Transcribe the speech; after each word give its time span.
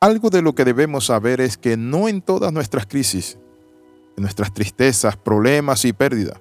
Algo 0.00 0.28
de 0.28 0.42
lo 0.42 0.54
que 0.54 0.66
debemos 0.66 1.06
saber 1.06 1.40
es 1.40 1.56
que 1.56 1.78
no 1.78 2.06
en 2.06 2.20
todas 2.20 2.52
nuestras 2.52 2.84
crisis, 2.84 3.38
en 4.18 4.24
nuestras 4.24 4.52
tristezas, 4.52 5.16
problemas 5.16 5.86
y 5.86 5.94
pérdidas, 5.94 6.38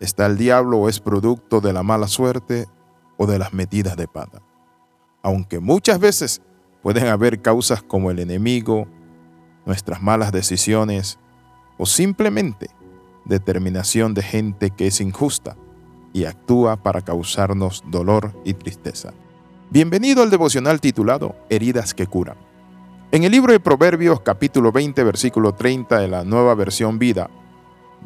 está 0.00 0.26
el 0.26 0.36
diablo 0.36 0.78
o 0.78 0.88
es 0.88 0.98
producto 0.98 1.60
de 1.60 1.72
la 1.72 1.84
mala 1.84 2.08
suerte 2.08 2.66
o 3.16 3.28
de 3.28 3.38
las 3.38 3.52
metidas 3.52 3.96
de 3.96 4.08
pata. 4.08 4.42
Aunque 5.22 5.60
muchas 5.60 6.00
veces 6.00 6.42
pueden 6.82 7.06
haber 7.06 7.40
causas 7.40 7.80
como 7.80 8.10
el 8.10 8.18
enemigo, 8.18 8.88
nuestras 9.66 10.02
malas 10.02 10.32
decisiones 10.32 11.20
o 11.78 11.86
simplemente 11.86 12.70
determinación 13.24 14.14
de 14.14 14.22
gente 14.22 14.70
que 14.70 14.88
es 14.88 15.00
injusta 15.00 15.56
y 16.12 16.24
actúa 16.24 16.82
para 16.82 17.02
causarnos 17.02 17.84
dolor 17.86 18.32
y 18.44 18.54
tristeza. 18.54 19.12
Bienvenido 19.70 20.24
al 20.24 20.30
devocional 20.30 20.80
titulado 20.80 21.36
Heridas 21.50 21.94
que 21.94 22.08
curan. 22.08 22.49
En 23.12 23.24
el 23.24 23.32
libro 23.32 23.52
de 23.52 23.58
Proverbios 23.58 24.20
capítulo 24.20 24.70
20 24.70 25.02
versículo 25.02 25.52
30 25.52 25.98
de 25.98 26.06
la 26.06 26.22
nueva 26.22 26.54
versión 26.54 27.00
vida, 27.00 27.28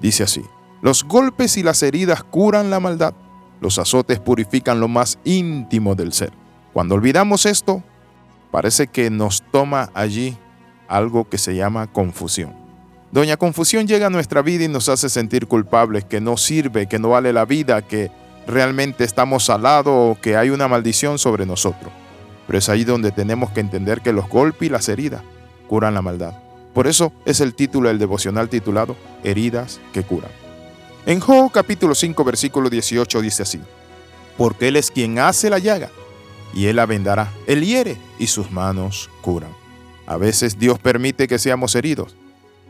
dice 0.00 0.22
así, 0.22 0.42
los 0.80 1.04
golpes 1.04 1.58
y 1.58 1.62
las 1.62 1.82
heridas 1.82 2.24
curan 2.24 2.70
la 2.70 2.80
maldad, 2.80 3.12
los 3.60 3.78
azotes 3.78 4.18
purifican 4.18 4.80
lo 4.80 4.88
más 4.88 5.18
íntimo 5.24 5.94
del 5.94 6.14
ser. 6.14 6.32
Cuando 6.72 6.94
olvidamos 6.94 7.44
esto, 7.44 7.82
parece 8.50 8.86
que 8.86 9.10
nos 9.10 9.42
toma 9.52 9.90
allí 9.92 10.38
algo 10.88 11.28
que 11.28 11.36
se 11.36 11.54
llama 11.54 11.86
confusión. 11.86 12.54
Doña 13.12 13.36
Confusión 13.36 13.86
llega 13.86 14.06
a 14.06 14.10
nuestra 14.10 14.40
vida 14.40 14.64
y 14.64 14.68
nos 14.68 14.88
hace 14.88 15.10
sentir 15.10 15.46
culpables, 15.46 16.06
que 16.06 16.22
no 16.22 16.38
sirve, 16.38 16.88
que 16.88 16.98
no 16.98 17.10
vale 17.10 17.34
la 17.34 17.44
vida, 17.44 17.82
que 17.82 18.10
realmente 18.46 19.04
estamos 19.04 19.50
al 19.50 19.64
lado 19.64 19.94
o 19.94 20.18
que 20.18 20.38
hay 20.38 20.48
una 20.48 20.66
maldición 20.66 21.18
sobre 21.18 21.44
nosotros. 21.44 21.92
Pero 22.46 22.58
es 22.58 22.68
ahí 22.68 22.84
donde 22.84 23.12
tenemos 23.12 23.50
que 23.50 23.60
entender 23.60 24.00
que 24.00 24.12
los 24.12 24.28
golpes 24.28 24.66
y 24.66 24.70
las 24.70 24.88
heridas 24.88 25.22
curan 25.68 25.94
la 25.94 26.02
maldad. 26.02 26.34
Por 26.74 26.86
eso 26.86 27.12
es 27.24 27.40
el 27.40 27.54
título 27.54 27.88
del 27.88 27.98
devocional 27.98 28.48
titulado 28.48 28.96
Heridas 29.22 29.80
que 29.92 30.02
curan. 30.02 30.30
En 31.06 31.20
Job 31.20 31.52
capítulo 31.52 31.94
5 31.94 32.24
versículo 32.24 32.68
18 32.68 33.20
dice 33.20 33.42
así, 33.42 33.60
porque 34.36 34.68
Él 34.68 34.76
es 34.76 34.90
quien 34.90 35.18
hace 35.18 35.50
la 35.50 35.58
llaga 35.58 35.90
y 36.52 36.66
Él 36.66 36.76
la 36.76 36.86
vendará, 36.86 37.30
Él 37.46 37.64
hiere 37.64 37.96
y 38.18 38.26
sus 38.26 38.50
manos 38.50 39.10
curan. 39.20 39.50
A 40.06 40.16
veces 40.16 40.58
Dios 40.58 40.78
permite 40.78 41.28
que 41.28 41.38
seamos 41.38 41.74
heridos 41.74 42.16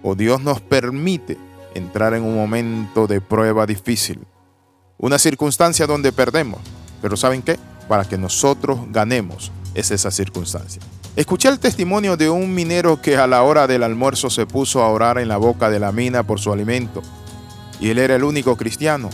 o 0.02 0.14
Dios 0.14 0.42
nos 0.42 0.60
permite 0.60 1.38
entrar 1.74 2.14
en 2.14 2.22
un 2.22 2.36
momento 2.36 3.06
de 3.06 3.20
prueba 3.20 3.66
difícil, 3.66 4.20
una 4.98 5.18
circunstancia 5.18 5.86
donde 5.86 6.12
perdemos. 6.12 6.60
Pero 7.02 7.16
¿saben 7.16 7.42
qué? 7.42 7.58
Para 7.88 8.04
que 8.04 8.18
nosotros 8.18 8.80
ganemos 8.90 9.50
es 9.74 9.90
esa 9.90 10.10
circunstancia. 10.10 10.80
Escuché 11.16 11.48
el 11.48 11.58
testimonio 11.58 12.16
de 12.16 12.30
un 12.30 12.54
minero 12.54 13.00
que 13.00 13.16
a 13.16 13.26
la 13.26 13.42
hora 13.42 13.66
del 13.66 13.82
almuerzo 13.82 14.30
se 14.30 14.46
puso 14.46 14.82
a 14.82 14.88
orar 14.88 15.18
en 15.18 15.28
la 15.28 15.36
boca 15.36 15.70
de 15.70 15.80
la 15.80 15.92
mina 15.92 16.22
por 16.22 16.40
su 16.40 16.52
alimento. 16.52 17.02
Y 17.80 17.90
él 17.90 17.98
era 17.98 18.16
el 18.16 18.24
único 18.24 18.56
cristiano. 18.56 19.10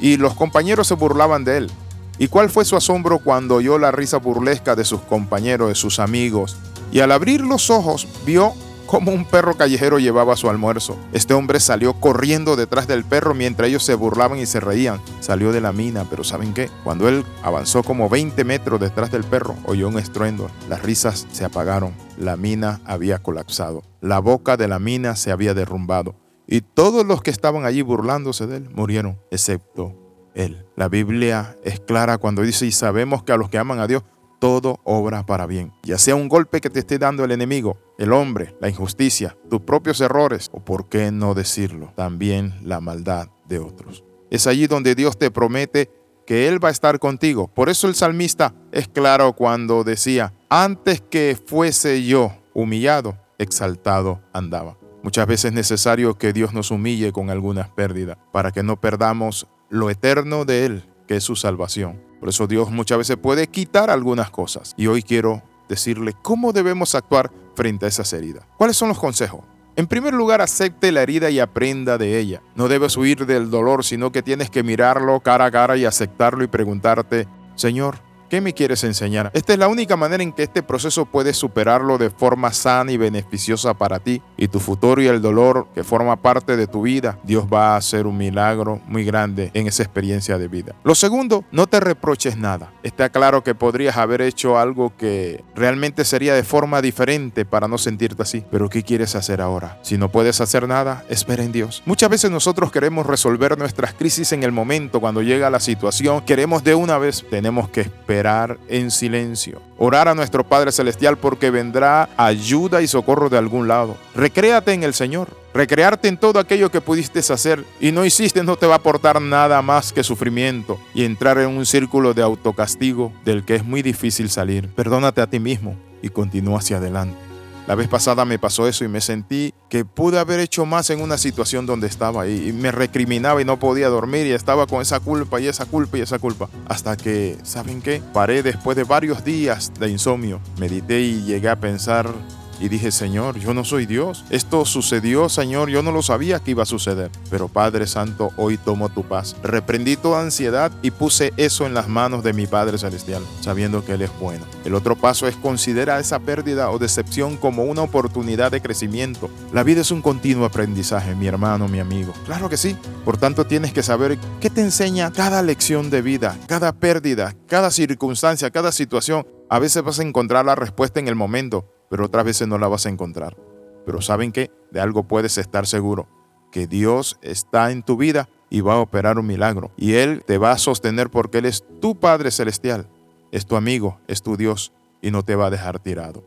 Y 0.00 0.16
los 0.16 0.34
compañeros 0.34 0.86
se 0.88 0.94
burlaban 0.94 1.44
de 1.44 1.58
él. 1.58 1.70
¿Y 2.18 2.28
cuál 2.28 2.50
fue 2.50 2.64
su 2.64 2.76
asombro 2.76 3.18
cuando 3.18 3.56
oyó 3.56 3.78
la 3.78 3.92
risa 3.92 4.18
burlesca 4.18 4.76
de 4.76 4.84
sus 4.84 5.00
compañeros, 5.00 5.68
de 5.68 5.74
sus 5.74 5.98
amigos? 5.98 6.56
Y 6.92 7.00
al 7.00 7.12
abrir 7.12 7.40
los 7.40 7.70
ojos 7.70 8.06
vio 8.26 8.52
como 8.90 9.12
un 9.12 9.24
perro 9.24 9.54
callejero 9.54 10.00
llevaba 10.00 10.34
su 10.34 10.50
almuerzo. 10.50 10.98
Este 11.12 11.32
hombre 11.32 11.60
salió 11.60 11.92
corriendo 11.92 12.56
detrás 12.56 12.88
del 12.88 13.04
perro 13.04 13.34
mientras 13.34 13.68
ellos 13.68 13.84
se 13.84 13.94
burlaban 13.94 14.40
y 14.40 14.46
se 14.46 14.58
reían. 14.58 15.00
Salió 15.20 15.52
de 15.52 15.60
la 15.60 15.72
mina, 15.72 16.06
pero 16.10 16.24
¿saben 16.24 16.52
qué? 16.52 16.68
Cuando 16.82 17.08
él 17.08 17.24
avanzó 17.44 17.84
como 17.84 18.08
20 18.08 18.42
metros 18.42 18.80
detrás 18.80 19.12
del 19.12 19.22
perro, 19.22 19.54
oyó 19.64 19.86
un 19.86 19.96
estruendo. 19.96 20.50
Las 20.68 20.82
risas 20.82 21.28
se 21.30 21.44
apagaron. 21.44 21.92
La 22.18 22.36
mina 22.36 22.80
había 22.84 23.20
colapsado. 23.20 23.84
La 24.00 24.18
boca 24.18 24.56
de 24.56 24.66
la 24.66 24.80
mina 24.80 25.14
se 25.14 25.30
había 25.30 25.54
derrumbado. 25.54 26.16
Y 26.48 26.62
todos 26.62 27.06
los 27.06 27.22
que 27.22 27.30
estaban 27.30 27.64
allí 27.64 27.82
burlándose 27.82 28.48
de 28.48 28.56
él 28.56 28.70
murieron, 28.74 29.20
excepto 29.30 29.94
él. 30.34 30.66
La 30.74 30.88
Biblia 30.88 31.56
es 31.62 31.78
clara 31.78 32.18
cuando 32.18 32.42
dice, 32.42 32.66
y 32.66 32.72
sabemos 32.72 33.22
que 33.22 33.30
a 33.30 33.36
los 33.36 33.50
que 33.50 33.58
aman 33.58 33.78
a 33.78 33.86
Dios, 33.86 34.02
todo 34.40 34.80
obra 34.82 35.24
para 35.26 35.46
bien. 35.46 35.70
Ya 35.84 35.98
sea 35.98 36.16
un 36.16 36.28
golpe 36.28 36.60
que 36.60 36.70
te 36.70 36.80
esté 36.80 36.98
dando 36.98 37.22
el 37.22 37.30
enemigo, 37.30 37.76
el 38.00 38.14
hombre, 38.14 38.56
la 38.60 38.70
injusticia, 38.70 39.36
tus 39.50 39.60
propios 39.60 40.00
errores 40.00 40.48
o, 40.52 40.64
por 40.64 40.88
qué 40.88 41.12
no 41.12 41.34
decirlo, 41.34 41.92
también 41.94 42.54
la 42.62 42.80
maldad 42.80 43.28
de 43.46 43.58
otros. 43.58 44.04
Es 44.30 44.46
allí 44.46 44.66
donde 44.66 44.94
Dios 44.94 45.18
te 45.18 45.30
promete 45.30 45.90
que 46.26 46.48
Él 46.48 46.64
va 46.64 46.68
a 46.68 46.72
estar 46.72 46.98
contigo. 46.98 47.48
Por 47.48 47.68
eso 47.68 47.88
el 47.88 47.94
salmista 47.94 48.54
es 48.72 48.88
claro 48.88 49.34
cuando 49.34 49.84
decía, 49.84 50.32
antes 50.48 51.02
que 51.02 51.38
fuese 51.46 52.02
yo 52.02 52.32
humillado, 52.54 53.18
exaltado 53.36 54.22
andaba. 54.32 54.78
Muchas 55.02 55.26
veces 55.26 55.46
es 55.46 55.52
necesario 55.52 56.16
que 56.16 56.32
Dios 56.32 56.54
nos 56.54 56.70
humille 56.70 57.12
con 57.12 57.28
algunas 57.28 57.68
pérdidas 57.68 58.16
para 58.32 58.50
que 58.50 58.62
no 58.62 58.80
perdamos 58.80 59.46
lo 59.68 59.90
eterno 59.90 60.46
de 60.46 60.64
Él, 60.64 60.88
que 61.06 61.16
es 61.16 61.24
su 61.24 61.36
salvación. 61.36 62.02
Por 62.18 62.30
eso 62.30 62.46
Dios 62.46 62.70
muchas 62.70 62.96
veces 62.96 63.18
puede 63.18 63.46
quitar 63.48 63.90
algunas 63.90 64.30
cosas. 64.30 64.74
Y 64.78 64.86
hoy 64.86 65.02
quiero 65.02 65.42
decirle 65.70 66.14
cómo 66.20 66.52
debemos 66.52 66.94
actuar 66.94 67.30
frente 67.54 67.86
a 67.86 67.88
esas 67.88 68.12
heridas. 68.12 68.44
¿Cuáles 68.58 68.76
son 68.76 68.88
los 68.88 68.98
consejos? 68.98 69.40
En 69.76 69.86
primer 69.86 70.12
lugar, 70.12 70.42
acepte 70.42 70.92
la 70.92 71.02
herida 71.02 71.30
y 71.30 71.38
aprenda 71.38 71.96
de 71.96 72.18
ella. 72.18 72.42
No 72.56 72.68
debes 72.68 72.96
huir 72.96 73.24
del 73.24 73.50
dolor, 73.50 73.84
sino 73.84 74.12
que 74.12 74.22
tienes 74.22 74.50
que 74.50 74.62
mirarlo 74.62 75.20
cara 75.20 75.46
a 75.46 75.50
cara 75.50 75.76
y 75.76 75.84
aceptarlo 75.86 76.44
y 76.44 76.48
preguntarte, 76.48 77.28
Señor, 77.54 77.98
¿Qué 78.30 78.40
me 78.40 78.54
quieres 78.54 78.84
enseñar? 78.84 79.32
Esta 79.34 79.54
es 79.54 79.58
la 79.58 79.66
única 79.66 79.96
manera 79.96 80.22
en 80.22 80.32
que 80.32 80.44
este 80.44 80.62
proceso 80.62 81.04
puedes 81.04 81.36
superarlo 81.36 81.98
de 81.98 82.10
forma 82.10 82.52
sana 82.52 82.92
y 82.92 82.96
beneficiosa 82.96 83.74
para 83.74 83.98
ti 83.98 84.22
y 84.36 84.46
tu 84.46 84.60
futuro 84.60 85.02
y 85.02 85.08
el 85.08 85.20
dolor 85.20 85.66
que 85.74 85.82
forma 85.82 86.14
parte 86.14 86.56
de 86.56 86.68
tu 86.68 86.82
vida. 86.82 87.18
Dios 87.24 87.46
va 87.52 87.74
a 87.74 87.76
hacer 87.76 88.06
un 88.06 88.16
milagro 88.16 88.80
muy 88.86 89.04
grande 89.04 89.50
en 89.52 89.66
esa 89.66 89.82
experiencia 89.82 90.38
de 90.38 90.46
vida. 90.46 90.76
Lo 90.84 90.94
segundo, 90.94 91.44
no 91.50 91.66
te 91.66 91.80
reproches 91.80 92.36
nada. 92.36 92.72
Está 92.84 93.08
claro 93.08 93.42
que 93.42 93.56
podrías 93.56 93.96
haber 93.96 94.20
hecho 94.20 94.60
algo 94.60 94.96
que 94.96 95.42
realmente 95.56 96.04
sería 96.04 96.32
de 96.32 96.44
forma 96.44 96.80
diferente 96.82 97.44
para 97.44 97.66
no 97.66 97.78
sentirte 97.78 98.22
así. 98.22 98.44
Pero 98.48 98.68
¿qué 98.68 98.84
quieres 98.84 99.16
hacer 99.16 99.40
ahora? 99.40 99.80
Si 99.82 99.98
no 99.98 100.08
puedes 100.08 100.40
hacer 100.40 100.68
nada, 100.68 101.04
espera 101.08 101.42
en 101.42 101.50
Dios. 101.50 101.82
Muchas 101.84 102.08
veces 102.08 102.30
nosotros 102.30 102.70
queremos 102.70 103.06
resolver 103.06 103.58
nuestras 103.58 103.92
crisis 103.92 104.30
en 104.30 104.44
el 104.44 104.52
momento, 104.52 105.00
cuando 105.00 105.20
llega 105.20 105.50
la 105.50 105.58
situación, 105.58 106.20
queremos 106.24 106.62
de 106.62 106.76
una 106.76 106.96
vez, 106.96 107.24
tenemos 107.28 107.68
que 107.68 107.80
esperar 107.80 108.19
en 108.68 108.90
silencio. 108.90 109.62
Orar 109.78 110.08
a 110.08 110.14
nuestro 110.14 110.44
Padre 110.44 110.72
Celestial 110.72 111.16
porque 111.16 111.50
vendrá 111.50 112.08
ayuda 112.16 112.82
y 112.82 112.86
socorro 112.86 113.28
de 113.28 113.38
algún 113.38 113.66
lado. 113.66 113.96
Recréate 114.14 114.72
en 114.72 114.82
el 114.82 114.94
Señor. 114.94 115.28
Recrearte 115.52 116.06
en 116.08 116.16
todo 116.16 116.38
aquello 116.38 116.70
que 116.70 116.80
pudiste 116.80 117.18
hacer 117.18 117.64
y 117.80 117.90
no 117.90 118.04
hiciste 118.04 118.44
no 118.44 118.56
te 118.56 118.66
va 118.66 118.74
a 118.74 118.76
aportar 118.76 119.20
nada 119.20 119.62
más 119.62 119.92
que 119.92 120.04
sufrimiento 120.04 120.78
y 120.94 121.04
entrar 121.04 121.38
en 121.38 121.48
un 121.48 121.66
círculo 121.66 122.14
de 122.14 122.22
autocastigo 122.22 123.12
del 123.24 123.44
que 123.44 123.56
es 123.56 123.64
muy 123.64 123.82
difícil 123.82 124.30
salir. 124.30 124.68
Perdónate 124.68 125.20
a 125.20 125.26
ti 125.26 125.40
mismo 125.40 125.76
y 126.02 126.10
continúa 126.10 126.58
hacia 126.58 126.76
adelante. 126.76 127.29
La 127.66 127.74
vez 127.74 127.88
pasada 127.88 128.24
me 128.24 128.38
pasó 128.38 128.66
eso 128.66 128.84
y 128.84 128.88
me 128.88 129.00
sentí 129.00 129.54
que 129.68 129.84
pude 129.84 130.18
haber 130.18 130.40
hecho 130.40 130.66
más 130.66 130.90
en 130.90 131.00
una 131.00 131.18
situación 131.18 131.66
donde 131.66 131.86
estaba 131.86 132.26
y 132.26 132.52
me 132.52 132.72
recriminaba 132.72 133.40
y 133.40 133.44
no 133.44 133.58
podía 133.58 133.88
dormir 133.88 134.26
y 134.26 134.32
estaba 134.32 134.66
con 134.66 134.82
esa 134.82 134.98
culpa 135.00 135.40
y 135.40 135.46
esa 135.46 135.66
culpa 135.66 135.98
y 135.98 136.00
esa 136.00 136.18
culpa. 136.18 136.48
Hasta 136.66 136.96
que, 136.96 137.36
¿saben 137.44 137.80
qué? 137.80 138.02
Paré 138.12 138.42
después 138.42 138.76
de 138.76 138.84
varios 138.84 139.24
días 139.24 139.72
de 139.78 139.88
insomnio, 139.88 140.40
medité 140.58 141.00
y 141.00 141.22
llegué 141.22 141.48
a 141.48 141.60
pensar 141.60 142.12
y 142.60 142.68
dije, 142.68 142.92
Señor, 142.92 143.38
yo 143.38 143.54
no 143.54 143.64
soy 143.64 143.86
Dios. 143.86 144.24
Esto 144.30 144.64
sucedió, 144.64 145.28
Señor, 145.28 145.70
yo 145.70 145.82
no 145.82 145.92
lo 145.92 146.02
sabía 146.02 146.40
que 146.40 146.52
iba 146.52 146.62
a 146.62 146.66
suceder. 146.66 147.10
Pero 147.30 147.48
Padre 147.48 147.86
Santo, 147.86 148.32
hoy 148.36 148.58
tomo 148.58 148.90
tu 148.90 149.02
paz. 149.02 149.34
Reprendí 149.42 149.96
toda 149.96 150.20
ansiedad 150.20 150.70
y 150.82 150.90
puse 150.90 151.32
eso 151.36 151.66
en 151.66 151.74
las 151.74 151.88
manos 151.88 152.22
de 152.22 152.34
mi 152.34 152.46
Padre 152.46 152.78
Celestial, 152.78 153.22
sabiendo 153.40 153.84
que 153.84 153.94
Él 153.94 154.02
es 154.02 154.10
bueno. 154.20 154.44
El 154.64 154.74
otro 154.74 154.94
paso 154.94 155.26
es 155.26 155.36
considerar 155.36 156.00
esa 156.00 156.18
pérdida 156.18 156.70
o 156.70 156.78
decepción 156.78 157.36
como 157.36 157.64
una 157.64 157.82
oportunidad 157.82 158.50
de 158.50 158.60
crecimiento. 158.60 159.30
La 159.52 159.62
vida 159.62 159.80
es 159.80 159.90
un 159.90 160.02
continuo 160.02 160.44
aprendizaje, 160.44 161.14
mi 161.14 161.26
hermano, 161.26 161.66
mi 161.66 161.80
amigo. 161.80 162.12
Claro 162.26 162.48
que 162.48 162.56
sí. 162.56 162.76
Por 163.04 163.16
tanto, 163.16 163.46
tienes 163.46 163.72
que 163.72 163.82
saber 163.82 164.18
qué 164.40 164.50
te 164.50 164.60
enseña 164.60 165.10
cada 165.12 165.42
lección 165.42 165.90
de 165.90 166.02
vida, 166.02 166.36
cada 166.46 166.72
pérdida, 166.72 167.34
cada 167.46 167.70
circunstancia, 167.70 168.50
cada 168.50 168.72
situación. 168.72 169.26
A 169.48 169.58
veces 169.58 169.82
vas 169.82 169.98
a 169.98 170.02
encontrar 170.02 170.44
la 170.44 170.54
respuesta 170.54 171.00
en 171.00 171.08
el 171.08 171.16
momento, 171.16 171.66
pero 171.90 172.06
otras 172.06 172.24
veces 172.24 172.48
no 172.48 172.56
la 172.56 172.68
vas 172.68 172.86
a 172.86 172.88
encontrar. 172.88 173.36
Pero 173.84 174.00
saben 174.00 174.32
que 174.32 174.50
de 174.70 174.80
algo 174.80 175.02
puedes 175.02 175.36
estar 175.36 175.66
seguro, 175.66 176.08
que 176.50 176.66
Dios 176.66 177.18
está 177.20 177.72
en 177.72 177.82
tu 177.82 177.98
vida 177.98 178.30
y 178.48 178.62
va 178.62 178.74
a 178.74 178.80
operar 178.80 179.18
un 179.18 179.26
milagro. 179.26 179.72
Y 179.76 179.94
Él 179.94 180.22
te 180.24 180.38
va 180.38 180.52
a 180.52 180.58
sostener 180.58 181.10
porque 181.10 181.38
Él 181.38 181.46
es 181.46 181.64
tu 181.80 181.98
Padre 181.98 182.30
Celestial, 182.30 182.88
es 183.32 183.44
tu 183.44 183.56
amigo, 183.56 184.00
es 184.06 184.22
tu 184.22 184.36
Dios 184.36 184.72
y 185.02 185.10
no 185.10 185.24
te 185.24 185.34
va 185.34 185.46
a 185.46 185.50
dejar 185.50 185.80
tirado. 185.80 186.24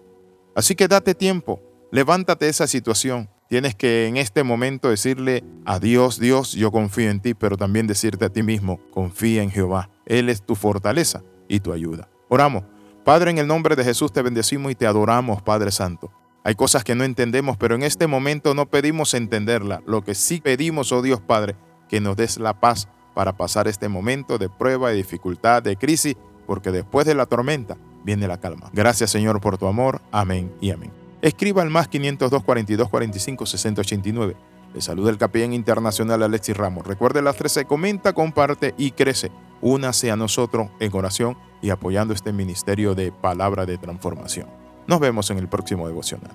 Así 0.55 0.75
que 0.75 0.87
date 0.87 1.15
tiempo, 1.15 1.61
levántate 1.91 2.45
de 2.45 2.51
esa 2.51 2.67
situación. 2.67 3.29
Tienes 3.47 3.75
que 3.75 4.07
en 4.07 4.17
este 4.17 4.43
momento 4.43 4.89
decirle 4.89 5.43
a 5.65 5.79
Dios, 5.79 6.19
Dios, 6.19 6.53
yo 6.53 6.71
confío 6.71 7.09
en 7.09 7.21
ti, 7.21 7.33
pero 7.33 7.55
también 7.55 7.87
decirte 7.87 8.25
a 8.25 8.29
ti 8.29 8.43
mismo, 8.43 8.79
confía 8.91 9.43
en 9.43 9.51
Jehová. 9.51 9.89
Él 10.05 10.29
es 10.29 10.43
tu 10.43 10.55
fortaleza 10.55 11.23
y 11.47 11.59
tu 11.59 11.71
ayuda. 11.71 12.09
Oramos. 12.29 12.63
Padre, 13.03 13.31
en 13.31 13.37
el 13.37 13.47
nombre 13.47 13.75
de 13.75 13.83
Jesús 13.83 14.13
te 14.13 14.21
bendecimos 14.21 14.71
y 14.71 14.75
te 14.75 14.87
adoramos, 14.87 15.41
Padre 15.41 15.71
Santo. 15.71 16.09
Hay 16.45 16.55
cosas 16.55 16.85
que 16.85 16.95
no 16.95 17.03
entendemos, 17.03 17.57
pero 17.57 17.75
en 17.75 17.83
este 17.83 18.07
momento 18.07 18.53
no 18.53 18.65
pedimos 18.65 19.13
entenderla. 19.13 19.81
Lo 19.85 20.03
que 20.03 20.15
sí 20.15 20.39
pedimos, 20.39 20.93
oh 20.93 21.01
Dios 21.01 21.19
Padre, 21.19 21.55
que 21.89 21.99
nos 21.99 22.15
des 22.15 22.37
la 22.37 22.53
paz 22.53 22.87
para 23.13 23.33
pasar 23.33 23.67
este 23.67 23.89
momento 23.89 24.37
de 24.37 24.47
prueba, 24.47 24.89
de 24.89 24.95
dificultad, 24.95 25.61
de 25.61 25.75
crisis, 25.75 26.15
porque 26.47 26.71
después 26.71 27.05
de 27.05 27.13
la 27.13 27.25
tormenta 27.25 27.75
viene 28.05 28.25
la 28.25 28.39
calma. 28.39 28.69
Gracias 28.71 29.11
Señor 29.11 29.41
por 29.41 29.57
tu 29.57 29.67
amor. 29.67 30.01
Amén 30.11 30.53
y 30.61 30.71
amén. 30.71 30.91
Escriba 31.21 31.61
al 31.61 31.69
más 31.69 31.89
502 31.89 32.41
42 32.41 32.87
45 32.87 33.45
689. 33.45 34.35
Le 34.73 34.81
saluda 34.81 35.09
el 35.09 35.17
capellán 35.17 35.51
internacional 35.51 36.23
Alexis 36.23 36.55
Ramos. 36.55 36.87
Recuerde 36.87 37.21
las 37.21 37.35
13, 37.35 37.65
comenta, 37.65 38.13
comparte 38.13 38.73
y 38.77 38.91
crece. 38.91 39.29
Únase 39.61 40.09
a 40.09 40.15
nosotros 40.15 40.69
en 40.79 40.95
oración 40.95 41.37
y 41.63 41.71
apoyando 41.71 42.13
este 42.13 42.33
ministerio 42.33 42.93
de 42.93 43.11
palabra 43.11 43.65
de 43.65 43.79
transformación. 43.79 44.47
Nos 44.85 44.99
vemos 44.99 45.31
en 45.31 45.39
el 45.39 45.47
próximo 45.47 45.87
devocional. 45.87 46.31